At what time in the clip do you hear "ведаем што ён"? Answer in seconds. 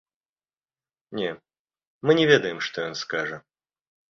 2.33-2.95